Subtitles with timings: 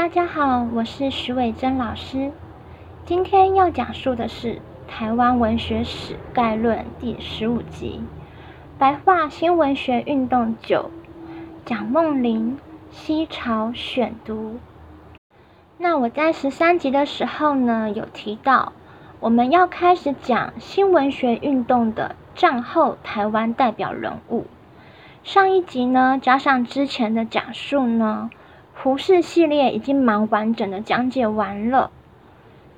[0.00, 2.32] 大家好，我是徐伟珍老师。
[3.04, 4.54] 今天要讲述的是
[4.88, 8.00] 《台湾文学史概论》第十五集
[8.78, 10.90] 《白话新文学运动九》，
[11.68, 12.56] 蒋梦麟
[12.90, 14.58] 西潮选读。
[15.76, 18.72] 那我在十三集的时候呢，有提到
[19.20, 24.46] 我们要开始讲新文学运动的战后台湾代表人物。
[25.22, 28.30] 上一集呢，加上之前的讲述呢。
[28.82, 31.90] 胡适系列已经蛮完整的讲解完了，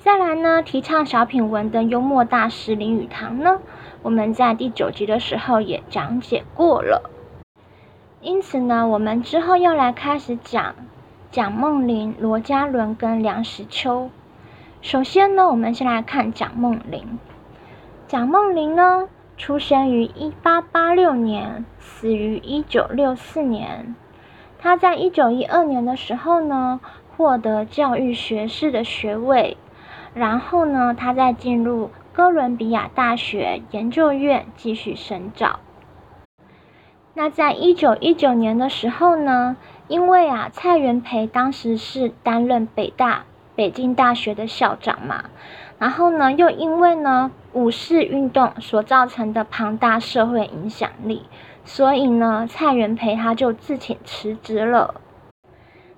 [0.00, 3.60] 再来呢，提倡小品文的幽默大师林语堂呢，
[4.02, 7.08] 我们在第九集的时候也讲解过了。
[8.20, 10.74] 因此呢，我们之后要来开始讲
[11.30, 14.10] 蒋梦麟、罗家伦跟梁实秋。
[14.80, 17.20] 首先呢，我们先来看蒋梦麟。
[18.08, 23.94] 蒋梦麟呢，出生于一八八六年，死于一九六四年。
[24.62, 26.78] 他在一九一二年的时候呢，
[27.16, 29.56] 获得教育学士的学位，
[30.14, 35.58] 然后呢，他再进入哥伦比亚大学研究院继续深造。
[37.14, 39.56] 那在一九一九年的时候呢，
[39.88, 43.24] 因为啊，蔡元培当时是担任北大
[43.56, 45.24] 北京大学的校长嘛，
[45.80, 51.22] 然后呢，又因为呢五四运动所造成的庞大社会影响力。
[51.64, 54.94] 所以呢，蔡元培他就自请辞职了。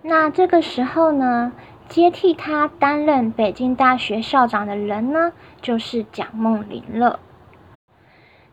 [0.03, 1.53] 那这个时候呢，
[1.89, 7.19] 接替他担任北京大学校长的人呢，就是蒋梦麟了。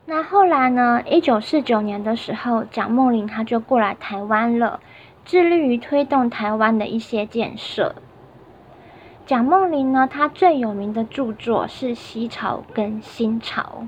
[0.05, 4.79] 那后来呢，一九四九年的时候，蒋梦麟他就过来台湾了，
[5.25, 7.95] 致力于推动台湾的一些建设。
[9.25, 13.61] 蒋梦麟呢，他最有名的著作是《西潮》跟《新潮》。《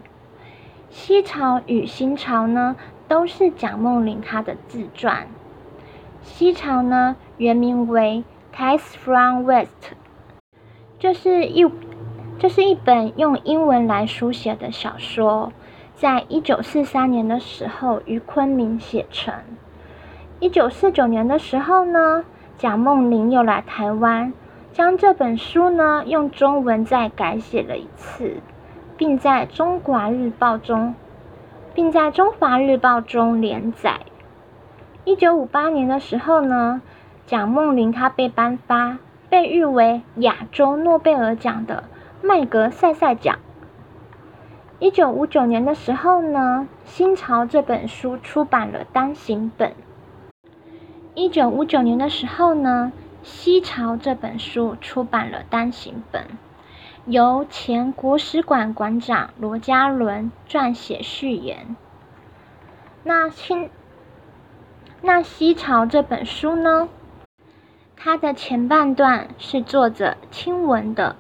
[0.90, 2.76] 西潮》与《新潮》呢？
[3.14, 5.28] 都是蒋梦麟他的自传。
[6.24, 8.24] 西潮呢，原名为
[8.58, 9.68] 《Tales from West》，
[10.98, 11.72] 这是一
[12.40, 15.54] 这是一本用英文来书写的小说，
[15.94, 19.32] 在一九四三年的时候于昆明写成。
[20.40, 22.26] 一九四九年的时候呢，
[22.58, 24.34] 蒋梦麟又来台湾，
[24.72, 28.38] 将这本书呢用中文再改写了一次，
[28.98, 30.96] 并在《中华日报》中。
[31.74, 34.02] 并在《中华日报》中连载。
[35.06, 36.82] 一九五八年的时候呢，
[37.26, 38.98] 蒋梦麟他被颁发
[39.30, 41.86] 被誉为亚洲诺贝尔奖的
[42.22, 43.40] 麦格赛赛奖。
[44.80, 49.74] 一九五九年的时候呢，《新潮》这本书出版了单行本。
[51.16, 52.92] 一九五九年的时候呢，
[53.24, 56.28] 《西潮》这本书出版了单行本。
[57.06, 61.76] 由前国史馆馆长罗家伦撰写序言。
[63.04, 63.70] 那清
[65.02, 66.88] 那西朝这本书呢？
[67.98, 71.18] 它的前半段是作者亲文的，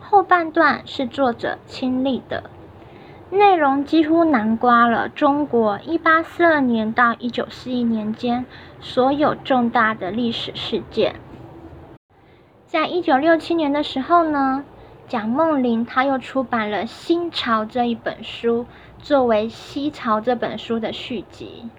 [0.00, 2.44] 后半段是作者亲历的，
[3.28, 8.46] 内容几乎囊括了中国一八四二年到一九四一年间
[8.80, 11.16] 所有重大的历史事件。
[12.66, 14.64] 在一九六七年的时候呢？
[15.08, 18.66] 蒋梦麟他又出版了《新潮》这一本书，
[18.98, 21.70] 作为《西潮》这本书的续集。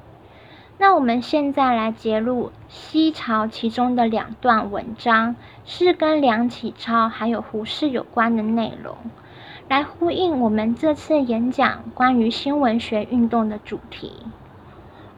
[0.79, 8.97] 那我们现在来揭露《西潮》其中的两段文章，是跟梁启超还有胡适有关的内容，
[9.67, 14.11] 来呼应我们这次演讲关于新文学运动的主题。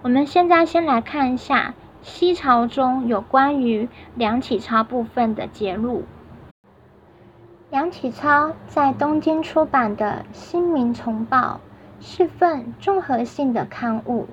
[0.02, 6.04] 我们现在先来看一下《西潮》中有关于梁启超部分的揭露。
[7.72, 11.62] 梁启超在东京出版的《新民丛报》
[12.06, 14.28] 是份综合性的刊物，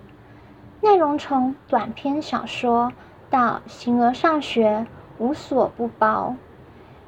[0.81, 2.93] 内容从短篇小说
[3.31, 4.89] 到形而上学
[5.19, 6.35] 无所不包，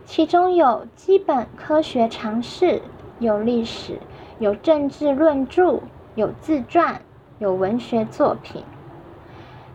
[0.04, 2.80] 其中有基本科学常识，
[3.18, 3.98] 有历史，
[4.38, 5.80] 有政治论著，
[6.14, 7.02] 有自传，
[7.40, 8.62] 有文学作品。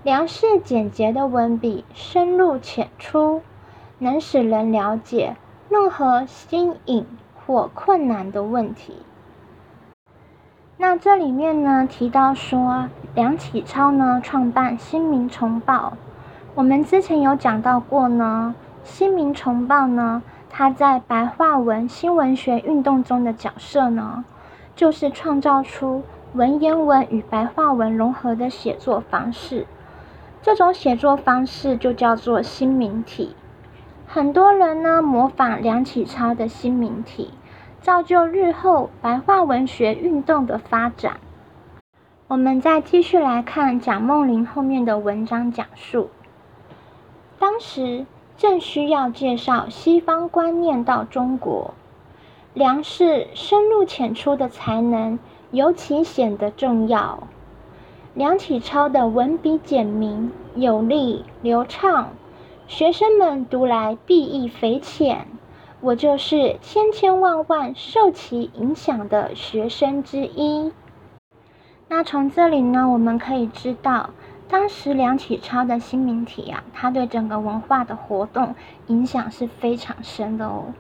[0.04, 3.42] 梁氏简洁的文笔深入浅出，
[4.00, 5.36] 能使人了解。
[5.68, 8.98] 任何新颖或困难的问题，
[10.78, 15.94] 那这里面呢提到说，梁启超呢创办《新民丛报》，
[16.54, 18.54] 我们之前有讲到过呢，
[18.88, 24.24] 《新民丛报》呢，它在白话文新文学运动中的角色呢，
[24.76, 26.04] 就是创造出
[26.34, 29.66] 文言文与白话文融合的写作方式，
[30.42, 33.36] 这种写作方式就叫做新民体。
[34.08, 37.32] 很多人呢模仿梁启超的新名体，
[37.82, 41.20] 造就日后白话文学运动的发展。
[42.28, 46.10] 我们再继续来看蒋梦麟后面的文章讲述。
[47.38, 48.06] 当时
[48.38, 51.74] 正需要介绍西方观念到中国。
[52.54, 55.20] 梁氏深入浅出的才能
[55.52, 57.28] 尤其显得重要。
[58.14, 62.12] 梁启超的文笔简明有力、流畅，
[62.68, 65.28] 学生们读来裨益匪浅。
[65.82, 70.72] 我就是千千万万受其影响的学生之一。
[71.88, 74.10] 那从这里呢，我们可以知道，
[74.50, 78.56] 当时梁启超的新名体啊，他对整个文化的活动
[78.88, 80.74] 影响是非常深的哦。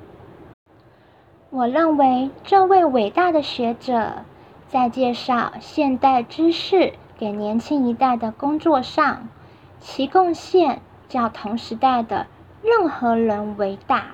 [1.52, 4.24] 我认为这位伟大的学者
[4.68, 9.30] 在介绍现代知识给年轻一代的工作上，
[9.80, 10.82] 其贡献
[11.16, 12.28] 较同时代的
[12.62, 14.08] 任何人为大。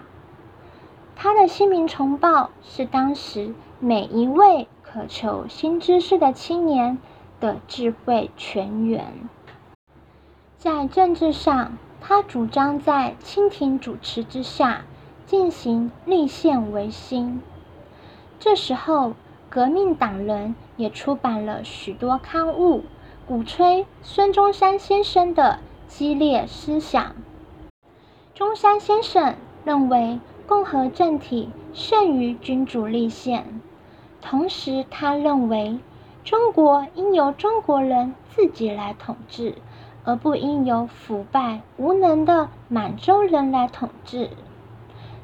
[1.15, 6.99] 他的新民重报是当时每一位渴求新知识的青年
[7.39, 9.13] 的智慧泉源。
[10.59, 14.83] 在政治上，他主张在清廷主持之下
[15.25, 17.41] 进行立宪维新。
[18.39, 19.13] 这时候，
[19.49, 22.83] 革命党人也出版了许多刊物，
[23.27, 25.59] 鼓吹孙中山先生的
[25.91, 27.15] 激烈思想。
[28.33, 30.19] 中山先生认为。
[30.47, 33.61] 共和政体胜于君主立宪，
[34.19, 35.79] 同时他认为
[36.25, 39.55] 中国应由中国人自己来统治，
[40.03, 44.31] 而不应由腐败无能的满洲人来统治。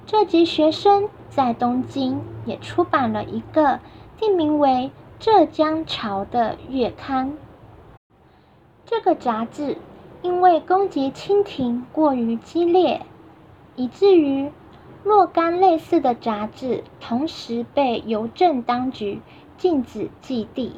[0.05, 3.81] 这级学生在东京也出版了一个
[4.17, 4.69] 定名为
[5.19, 7.37] 《浙江潮》的月刊。
[8.85, 9.77] 这个杂志
[10.27, 13.05] 因为攻击清廷过于激烈，
[13.77, 14.51] 以至于。
[15.03, 19.21] 若干类似的杂志同时被邮政当局
[19.57, 20.75] 禁止寄递，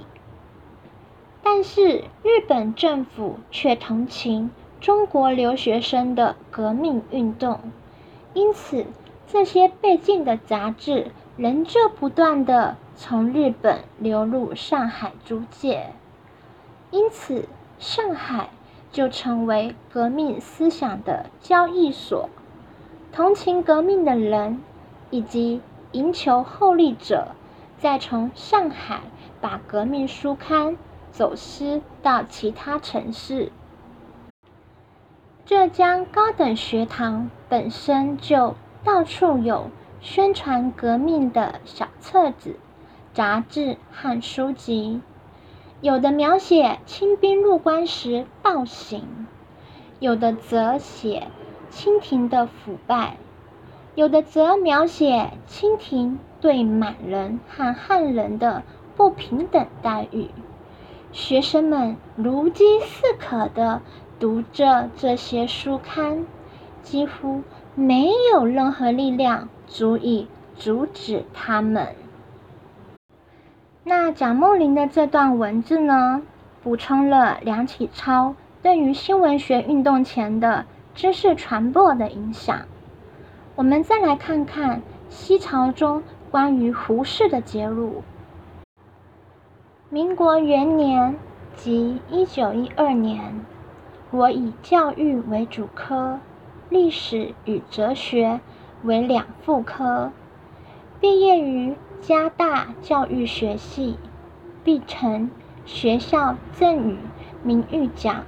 [1.41, 7.59] 但是日本政府却同情中国留学生的革命运动，
[8.35, 8.85] 因此
[9.25, 15.93] 这些被禁的杂志仍旧不断的从日本流入上海租界，
[16.91, 17.49] 因此
[17.79, 18.49] 上海
[18.91, 22.29] 就成为革命思想的交易所。
[23.11, 24.61] 同情革命的人
[25.09, 27.29] 以及赢求厚利者，
[27.77, 29.01] 再从上海
[29.41, 30.77] 把革命书刊
[31.11, 33.51] 走私到其他城市。
[35.45, 42.57] 浙江高等学堂本身就到处有宣传革命的小册子、
[43.13, 45.01] 杂志和书籍，
[45.81, 49.27] 有的描写清兵入关时暴行，
[49.99, 51.27] 有的则写。
[51.71, 53.17] 清廷的腐败，
[53.93, 58.63] 有的则描写清廷对满人和汉人的
[58.97, 60.29] 不平等待遇。
[61.11, 63.83] 学生们如饥似渴地
[64.19, 66.25] 读着这些书刊，
[66.81, 67.43] 几乎
[67.75, 70.27] 没有任何力量足以
[70.57, 71.95] 阻止他们。
[73.89, 76.21] 那蒋梦麟的这段文字呢，
[76.61, 80.67] 补充了梁启超对于新文学运动前的。
[80.93, 82.67] 知识传播的影响。
[83.55, 88.03] 我们再来看看西朝中关于胡适的揭露。
[89.89, 91.15] 民国元年，
[91.55, 93.43] 即一九一二年，
[94.11, 96.19] 我以教育为主科，
[96.69, 98.39] 历史与哲学
[98.83, 100.11] 为两副科，
[100.99, 103.97] 毕业于加大教育学系，
[104.63, 105.29] 必成
[105.65, 106.97] 学校赠予
[107.43, 108.23] 名誉奖，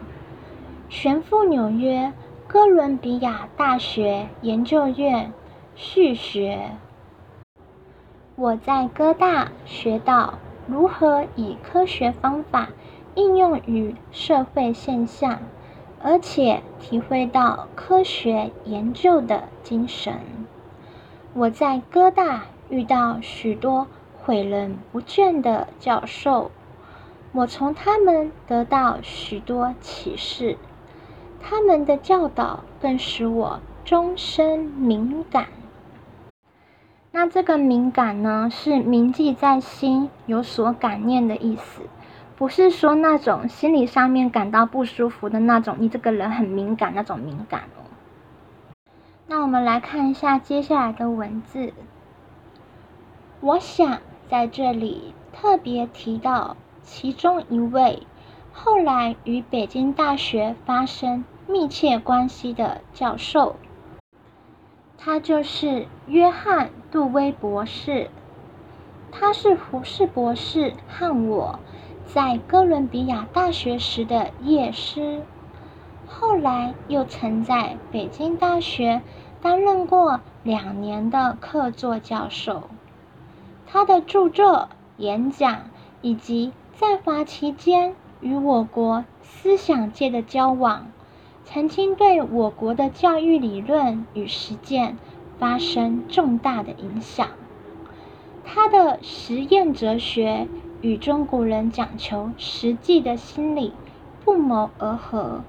[0.90, 2.14] 悬赴纽约。
[2.48, 5.32] 哥伦比亚大学研究院
[5.74, 6.72] 续学。
[8.36, 10.34] 我在哥大学到
[10.68, 12.68] 如何以科学方法
[13.16, 15.40] 应用于社会现象，
[16.04, 20.20] 而且体会到科学研究的精神。
[21.34, 23.86] 我在哥大遇到许多
[24.26, 26.50] 诲人不倦的教授，
[27.34, 30.58] 我从他们得到许多启示。
[31.44, 35.48] 他们的教导更使我终身敏感。
[37.12, 41.82] 那这个敏感呢，是铭记在心、有所感念的意思，
[42.38, 47.84] 不是说那种心理上面感到不舒服的那种，你这个人很敏感那种敏感哦。
[49.28, 51.74] 那我们来看一下接下来的文字。
[53.44, 58.04] 我想在这里特别提到其中一位。
[58.54, 63.56] 后来与北京大学发生密切关系的教授，
[64.98, 68.12] 他就是约翰·杜威博士。
[69.12, 71.60] 他是胡适博士和我
[72.06, 75.24] 在哥伦比亚大学时的业师。
[76.08, 79.02] 后来又曾在北京大学
[79.42, 82.70] 担任过两年的客座教授。
[83.74, 85.70] 他的著作、演讲
[86.02, 90.92] 以及在华期间与我国思想界的交往，
[91.46, 94.98] 曾经对我国的教育理论与实践
[95.40, 97.30] 发生重大的影响。
[98.44, 100.50] 他的实验哲学
[100.82, 103.72] 与中国人讲求实际的心理
[104.26, 105.44] 不谋而合。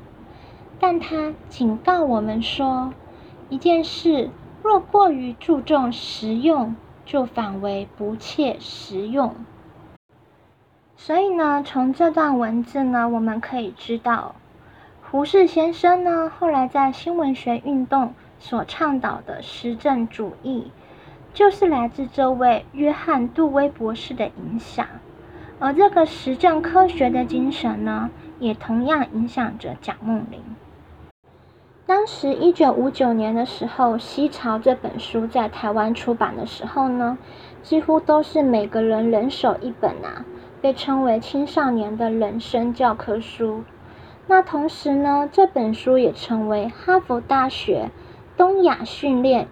[0.78, 2.94] 但他警告我们说，
[3.48, 4.30] 一件事
[4.62, 9.34] 若过于注重实用，就反为不切实用。
[10.96, 14.36] 所以呢，从这段文字呢，我们可以知道，
[15.02, 20.70] 胡适先生呢后来在新文学运动所倡导的实证主义，
[21.34, 24.86] 就是来自这位约翰·杜威博士的影响。
[25.58, 30.40] 而这个实证科学的精神呢，也同样影响着蒋梦麟。
[31.84, 37.18] 当时一九五九年的时候，《西潮》这本书在台湾出版的时候呢，
[37.62, 40.24] 几乎都是每个人人手一本啊，
[40.60, 43.64] 被称为青少年的人生教科书。
[44.28, 47.90] 那同时呢，这本书也成为哈佛大学
[48.36, 49.48] 东亚训练。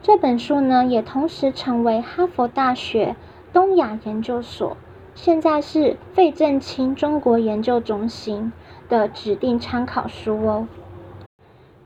[0.00, 3.16] 这本书呢，也同时成为哈佛大学
[3.52, 4.76] 东亚研究所，
[5.16, 8.52] 现在是费正清中国研究中心
[8.88, 10.68] 的指定参考书哦。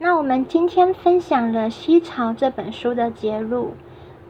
[0.01, 3.75] 那我们今天分享了《西潮》这本书的节录。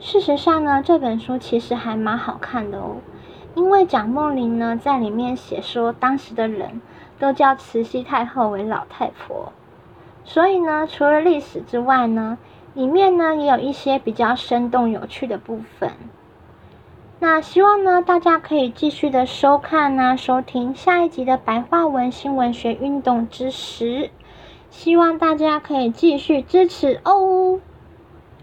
[0.01, 2.97] 事实上呢，这本书其实还蛮好看的哦。
[3.55, 6.81] 因为蒋梦麟呢在里面写说，当时的人
[7.19, 9.53] 都叫慈禧太后为老太婆，
[10.25, 12.39] 所以呢，除了历史之外呢，
[12.73, 15.93] 里面呢也有一些比较生动有趣的部分。
[17.19, 24.09] 那希望呢大家可以继续的收看呢收听下一集的白话文新闻学运动之时。
[24.71, 27.61] 希望大家可以继续支持哦。